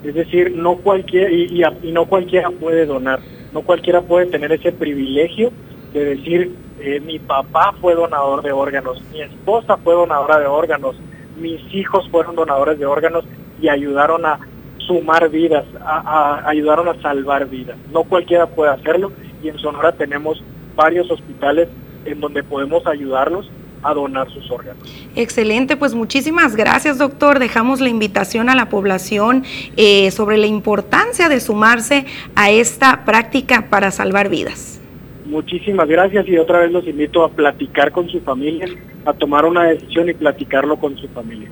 [0.04, 3.20] es decir, no cualquiera, y no cualquiera puede donar,
[3.54, 5.52] no cualquiera puede tener ese privilegio
[5.94, 10.96] de decir eh, mi papá fue donador de órganos, mi esposa fue donadora de órganos,
[11.38, 13.26] mis hijos fueron donadores de órganos
[13.62, 14.39] y ayudaron a
[14.78, 17.78] sumar vidas, a, ayudaron a salvar vidas.
[17.92, 19.12] No cualquiera puede hacerlo
[19.44, 20.44] y en Sonora tenemos
[20.76, 21.70] varios hospitales
[22.06, 23.50] en donde podemos ayudarlos
[23.84, 24.84] a donar sus órganos.
[25.15, 27.39] Excelente, pues muchísimas gracias doctor.
[27.39, 29.44] Dejamos la invitación a la población
[29.78, 34.79] eh, sobre la importancia de sumarse a esta práctica para salvar vidas.
[35.30, 38.68] Muchísimas gracias y otra vez los invito a platicar con su familia,
[39.06, 41.48] a tomar una decisión y platicarlo con su familia.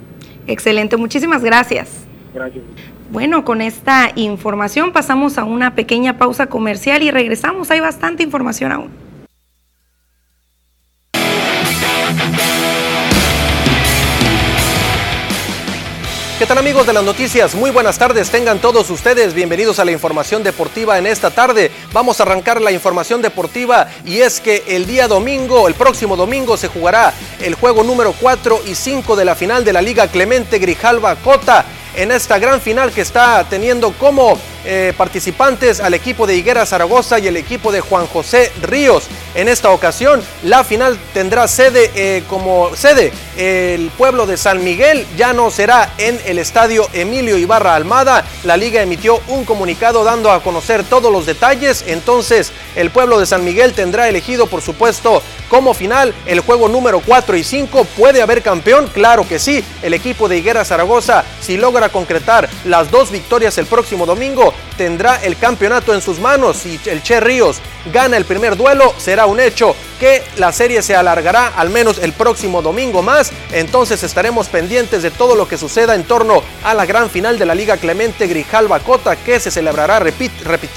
[0.48, 2.08] Excelente, muchísimas gracias.
[2.34, 2.64] Gracias.
[3.12, 7.70] Bueno, con esta información pasamos a una pequeña pausa comercial y regresamos.
[7.70, 9.07] Hay bastante información aún.
[16.38, 17.56] ¿Qué tal amigos de las noticias?
[17.56, 21.72] Muy buenas tardes, tengan todos ustedes bienvenidos a la información deportiva en esta tarde.
[21.94, 26.56] Vamos a arrancar la información deportiva y es que el día domingo, el próximo domingo
[26.56, 30.60] se jugará el juego número 4 y 5 de la final de la Liga Clemente
[30.60, 34.38] Grijalva Cota en esta gran final que está teniendo como
[34.70, 39.08] eh, participantes al equipo de Higuera Zaragoza y el equipo de Juan José Ríos.
[39.34, 45.08] En esta ocasión, la final tendrá sede eh, como sede el pueblo de San Miguel.
[45.16, 48.26] Ya no será en el estadio Emilio Ibarra Almada.
[48.44, 51.86] La liga emitió un comunicado dando a conocer todos los detalles.
[51.88, 57.00] Entonces, el pueblo de San Miguel tendrá elegido, por supuesto, como final el juego número
[57.00, 57.86] 4 y 5.
[57.96, 58.90] ¿Puede haber campeón?
[58.94, 59.64] Claro que sí.
[59.82, 65.16] El equipo de Higuera Zaragoza, si logra concretar las dos victorias el próximo domingo, tendrá
[65.24, 66.58] el campeonato en sus manos.
[66.58, 67.60] Si el Che Ríos
[67.92, 72.14] gana el primer duelo, será un hecho que la serie se alargará al menos el
[72.14, 73.32] próximo domingo más.
[73.52, 77.46] Entonces estaremos pendientes de todo lo que suceda en torno a la gran final de
[77.46, 80.00] la Liga Clemente Grijalva Cota que se celebrará,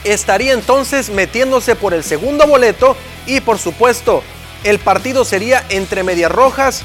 [0.05, 4.23] estaría entonces metiéndose por el segundo boleto y por supuesto,
[4.63, 6.83] el partido sería entre Medias Rojas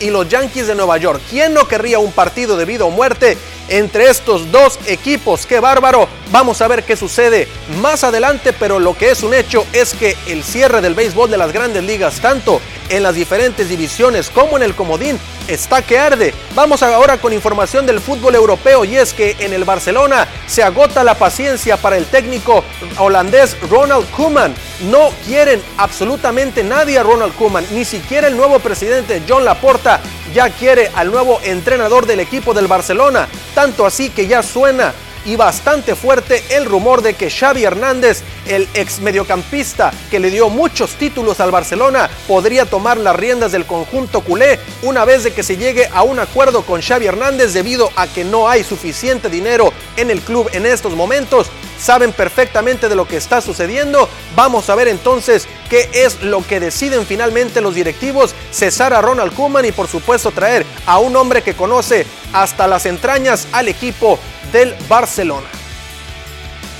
[0.00, 1.20] y los Yankees de Nueva York.
[1.30, 3.36] ¿Quién no querría un partido de vida o muerte
[3.68, 5.46] entre estos dos equipos?
[5.46, 6.08] ¡Qué bárbaro!
[6.30, 7.48] Vamos a ver qué sucede
[7.80, 11.36] más adelante, pero lo que es un hecho es que el cierre del béisbol de
[11.36, 16.34] las grandes ligas, tanto en las diferentes divisiones como en el comodín, está que arde.
[16.54, 21.04] Vamos ahora con información del fútbol europeo y es que en el Barcelona se agota
[21.04, 22.64] la paciencia para el técnico
[22.98, 24.54] holandés Ronald Koeman.
[24.90, 30.00] No quieren absolutamente nadie a Ronald Koeman, ni siquiera el nuevo presidente John Laporta
[30.34, 34.92] ya quiere al nuevo entrenador del equipo del Barcelona, tanto así que ya suena
[35.24, 40.48] y bastante fuerte el rumor de que Xavi Hernández, el ex mediocampista que le dio
[40.48, 45.42] muchos títulos al Barcelona, podría tomar las riendas del conjunto culé una vez de que
[45.42, 49.72] se llegue a un acuerdo con Xavi Hernández debido a que no hay suficiente dinero
[49.96, 51.48] en el club en estos momentos.
[51.78, 54.08] Saben perfectamente de lo que está sucediendo.
[54.36, 59.34] Vamos a ver entonces qué es lo que deciden finalmente los directivos, cesar a Ronald
[59.34, 64.18] Koeman y por supuesto traer a un hombre que conoce hasta las entrañas al equipo
[64.52, 65.63] del Barcelona.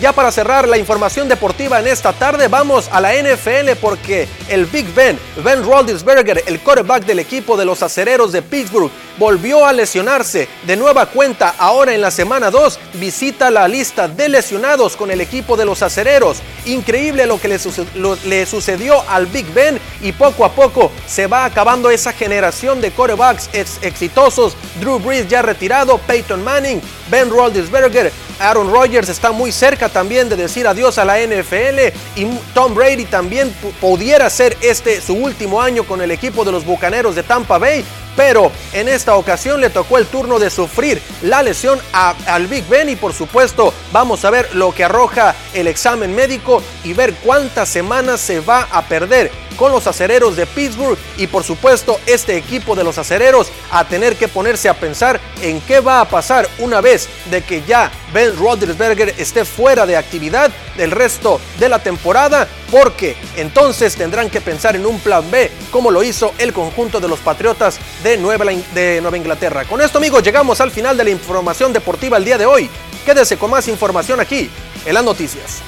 [0.00, 4.66] Ya para cerrar la información deportiva en esta tarde, vamos a la NFL porque el
[4.66, 9.72] Big Ben, Ben Roethlisberger, el quarterback del equipo de los acereros de Pittsburgh, volvió a
[9.72, 10.48] lesionarse.
[10.66, 15.20] De nueva cuenta, ahora en la semana 2, visita la lista de lesionados con el
[15.20, 16.38] equipo de los acereros.
[16.66, 21.90] Increíble lo que le, sucedió al Big Ben y poco a poco se va acabando
[21.90, 24.56] esa generación de quarterbacks exitosos.
[24.80, 30.36] Drew Brees ya retirado, Peyton Manning, Ben Roethlisberger, Aaron Rodgers está muy cerca también de
[30.36, 35.84] decir adiós a la NFL y Tom Brady también pudiera ser este su último año
[35.84, 37.84] con el equipo de los Bucaneros de Tampa Bay
[38.16, 42.88] pero en esta ocasión le tocó el turno de sufrir la lesión al Big Ben
[42.88, 47.68] y por supuesto vamos a ver lo que arroja el examen médico y ver cuántas
[47.68, 52.74] semanas se va a perder con los acereros de Pittsburgh y por supuesto este equipo
[52.74, 56.80] de los acereros a tener que ponerse a pensar en qué va a pasar una
[56.80, 62.48] vez de que ya Ben Roethlisberger esté fuera de actividad del resto de la temporada
[62.70, 67.08] porque entonces tendrán que pensar en un plan B como lo hizo el conjunto de
[67.08, 69.64] los Patriotas de Nueva, de Nueva Inglaterra.
[69.64, 72.70] Con esto amigos llegamos al final de la información deportiva el día de hoy.
[73.04, 74.50] Quédese con más información aquí
[74.84, 75.62] en las noticias.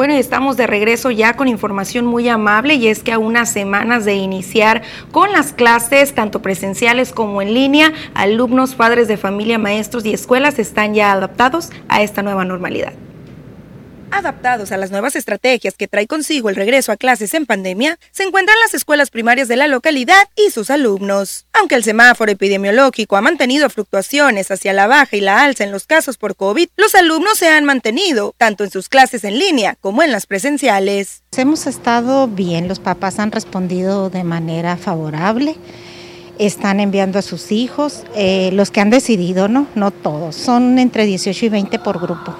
[0.00, 4.06] Bueno, estamos de regreso ya con información muy amable y es que a unas semanas
[4.06, 4.80] de iniciar
[5.12, 10.58] con las clases, tanto presenciales como en línea, alumnos, padres de familia, maestros y escuelas
[10.58, 12.94] están ya adaptados a esta nueva normalidad.
[14.10, 18.24] Adaptados a las nuevas estrategias que trae consigo el regreso a clases en pandemia, se
[18.24, 21.46] encuentran las escuelas primarias de la localidad y sus alumnos.
[21.52, 25.86] Aunque el semáforo epidemiológico ha mantenido fluctuaciones hacia la baja y la alza en los
[25.86, 30.02] casos por COVID, los alumnos se han mantenido tanto en sus clases en línea como
[30.02, 31.22] en las presenciales.
[31.36, 35.56] Hemos estado bien, los papás han respondido de manera favorable
[36.38, 39.66] están enviando a sus hijos, eh, los que han decidido, ¿no?
[39.74, 42.34] No todos, son entre 18 y 20 por grupo.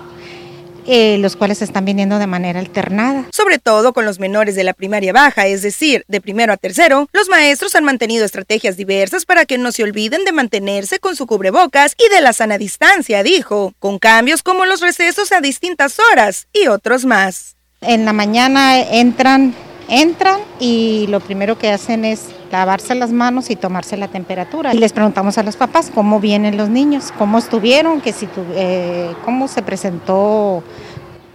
[0.92, 3.26] Eh, los cuales están viniendo de manera alternada.
[3.30, 7.08] Sobre todo con los menores de la primaria baja, es decir, de primero a tercero,
[7.12, 11.28] los maestros han mantenido estrategias diversas para que no se olviden de mantenerse con su
[11.28, 16.48] cubrebocas y de la sana distancia, dijo, con cambios como los recesos a distintas horas
[16.52, 17.54] y otros más.
[17.82, 19.54] En la mañana entran,
[19.90, 24.74] entran y lo primero que hacen es lavarse las manos y tomarse la temperatura.
[24.74, 29.14] Y les preguntamos a los papás cómo vienen los niños, cómo estuvieron, que si eh,
[29.24, 30.62] cómo se presentó,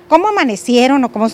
[0.08, 1.28] cómo amanecieron o cómo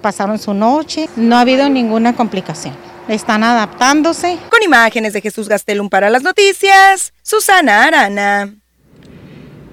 [0.00, 1.08] pasaron su noche.
[1.16, 2.76] No ha habido ninguna complicación.
[3.08, 4.38] Están adaptándose.
[4.50, 8.61] Con imágenes de Jesús Gastelum para las noticias, Susana Arana.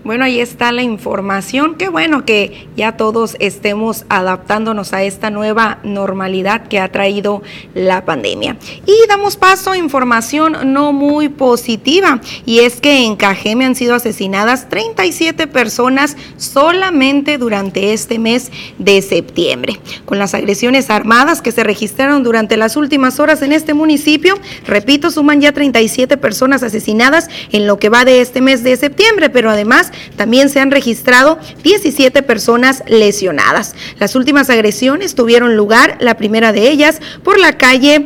[0.10, 1.76] Bueno, ahí está la información.
[1.76, 7.43] Qué bueno que ya todos estemos adaptándonos a esta nueva normalidad que ha traído
[7.76, 8.57] la pandemia.
[8.88, 12.22] Y damos paso a información no muy positiva.
[12.47, 19.03] Y es que en Cajeme han sido asesinadas 37 personas solamente durante este mes de
[19.03, 19.80] septiembre.
[20.05, 25.12] Con las agresiones armadas que se registraron durante las últimas horas en este municipio, repito,
[25.12, 29.51] suman ya 37 personas asesinadas en lo que va de este mes de septiembre, pero
[29.51, 33.76] además también se han registrado 17 personas lesionadas.
[34.00, 38.06] Las últimas agresiones tuvieron lugar, la primera de ellas, por la calle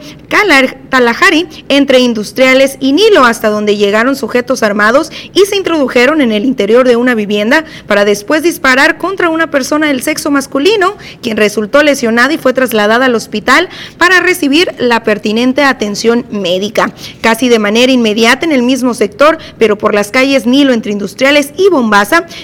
[0.89, 6.46] Talajari, entre Industriales y Nilo, hasta donde llegaron sujetos armados y se introdujeron en el
[6.46, 11.84] interior de una vivienda para después disparar contra una persona del sexo masculino, quien resultó
[11.84, 16.91] lesionada y fue trasladada al hospital para recibir la pertinente atención médica.
[17.22, 21.54] Casi de manera inmediata en el mismo sector, pero por las calles Nilo entre Industriales
[21.58, 21.70] y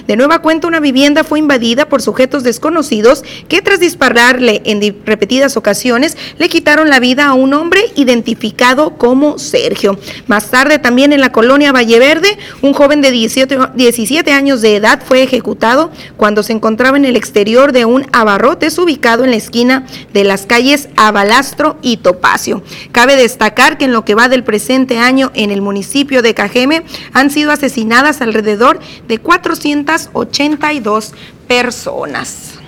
[0.06, 5.56] De nueva cuenta una vivienda fue invadida por sujetos desconocidos que tras dispararle en repetidas
[5.56, 9.98] ocasiones le quitaron la vida a un hombre identificado como Sergio.
[10.26, 15.00] Más tarde también en la colonia Valleverde, un joven de 17, 17 años de edad
[15.04, 19.86] fue ejecutado cuando se encontraba en el exterior de un abarrotes ubicado en la esquina
[20.12, 22.62] de las calles Abalastro y Topacio.
[22.92, 26.84] Cabe destacar que en lo que va del presente año en el municipio de Cajeme
[27.12, 31.12] han sido asesinadas alrededor de 482
[31.46, 32.59] personas.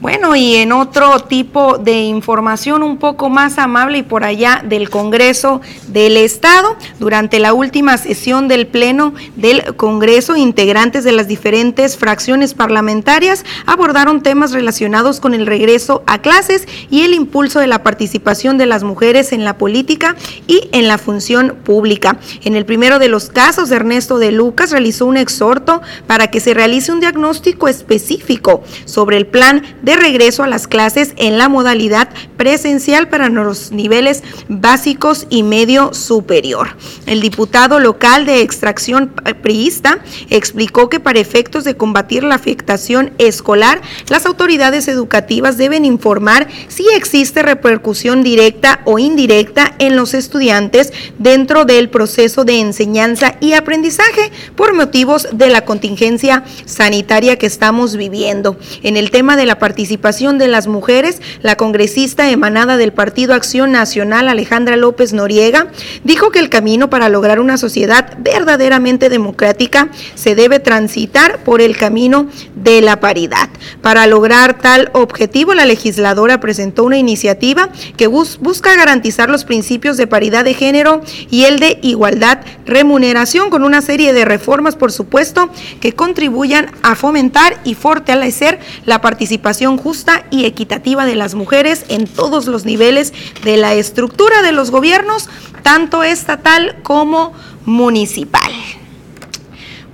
[0.00, 4.90] Bueno, y en otro tipo de información un poco más amable y por allá del
[4.90, 11.96] Congreso del Estado, durante la última sesión del Pleno del Congreso, integrantes de las diferentes
[11.96, 17.82] fracciones parlamentarias abordaron temas relacionados con el regreso a clases y el impulso de la
[17.82, 20.14] participación de las mujeres en la política
[20.46, 22.20] y en la función pública.
[22.44, 26.54] En el primero de los casos, Ernesto de Lucas realizó un exhorto para que se
[26.54, 32.08] realice un diagnóstico específico sobre el plan de regreso a las clases en la modalidad
[32.36, 36.76] presencial para los niveles básicos y medio superior.
[37.06, 39.12] El diputado local de extracción
[39.42, 39.98] priista
[40.30, 46.86] explicó que para efectos de combatir la afectación escolar, las autoridades educativas deben informar si
[46.94, 54.30] existe repercusión directa o indirecta en los estudiantes dentro del proceso de enseñanza y aprendizaje
[54.56, 58.58] por motivos de la contingencia sanitaria que estamos viviendo.
[58.82, 63.32] En el tema de la participación participación de las mujeres, la congresista emanada del Partido
[63.32, 65.68] Acción Nacional, Alejandra López Noriega,
[66.02, 71.76] dijo que el camino para lograr una sociedad verdaderamente democrática se debe transitar por el
[71.76, 72.26] camino
[72.56, 73.50] de la paridad.
[73.80, 80.08] Para lograr tal objetivo, la legisladora presentó una iniciativa que busca garantizar los principios de
[80.08, 85.50] paridad de género y el de igualdad remuneración con una serie de reformas, por supuesto,
[85.80, 92.06] que contribuyan a fomentar y fortalecer la participación justa y equitativa de las mujeres en
[92.06, 93.12] todos los niveles
[93.44, 95.28] de la estructura de los gobiernos,
[95.62, 98.52] tanto estatal como municipal.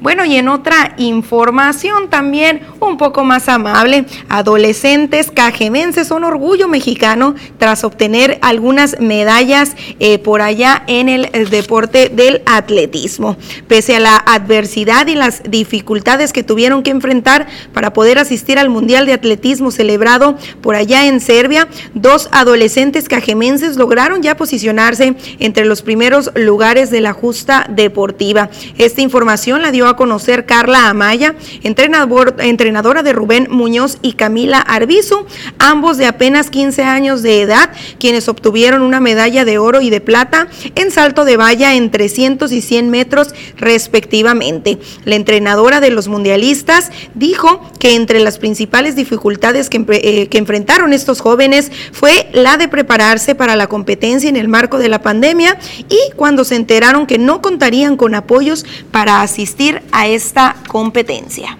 [0.04, 7.34] Bueno, y en otra información también un poco más amable, adolescentes cajemenses son orgullo mexicano
[7.56, 13.38] tras obtener algunas medallas eh, por allá en el eh, deporte del atletismo.
[13.66, 18.68] Pese a la adversidad y las dificultades que tuvieron que enfrentar para poder asistir al
[18.68, 25.64] Mundial de Atletismo celebrado por allá en Serbia, dos adolescentes cajemenses lograron ya posicionarse entre
[25.64, 28.50] los primeros lugares de la justa deportiva.
[28.76, 34.58] Esta información la dio a conocer Carla Amaya, entrenador, entrenadora de Rubén Muñoz y Camila
[34.58, 35.26] Arbizu,
[35.58, 40.00] ambos de apenas 15 años de edad, quienes obtuvieron una medalla de oro y de
[40.00, 44.78] plata en salto de valla en 300 y 100 metros respectivamente.
[45.04, 50.92] La entrenadora de los mundialistas dijo que entre las principales dificultades que, eh, que enfrentaron
[50.92, 55.58] estos jóvenes fue la de prepararse para la competencia en el marco de la pandemia
[55.88, 61.56] y cuando se enteraron que no contarían con apoyos para asistir a esta competencia.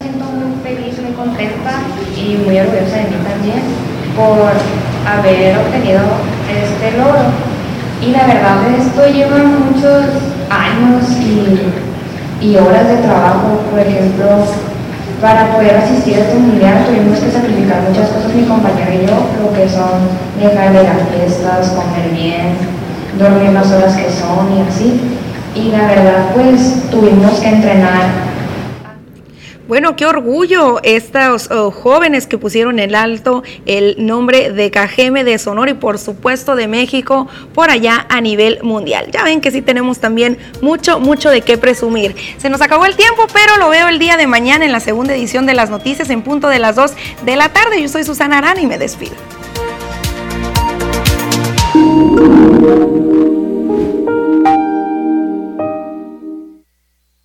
[0.00, 1.80] Siento muy feliz, muy contenta
[2.16, 3.62] y muy orgullosa de mí también
[4.16, 4.52] por
[5.06, 6.00] haber obtenido
[6.48, 7.22] este logro.
[8.02, 10.04] Y la verdad esto lleva muchos
[10.50, 14.44] años y, y horas de trabajo, por ejemplo,
[15.20, 19.16] para poder asistir a este mundial tuvimos que sacrificar muchas cosas mi compañero y yo,
[19.40, 20.04] lo que son
[20.38, 22.52] dejar de las fiestas, comer bien,
[23.18, 25.00] dormir las horas que son y así
[25.56, 28.26] y la verdad pues tuvimos que entrenar
[29.68, 35.38] bueno, qué orgullo estos oh, jóvenes que pusieron en alto el nombre de Cajeme de
[35.38, 39.08] Sonora y por supuesto de México por allá a nivel mundial.
[39.12, 42.14] Ya ven que sí tenemos también mucho, mucho de qué presumir.
[42.38, 45.16] Se nos acabó el tiempo, pero lo veo el día de mañana en la segunda
[45.16, 46.92] edición de las noticias en punto de las 2
[47.24, 47.82] de la tarde.
[47.82, 49.16] Yo soy Susana Arana y me despido.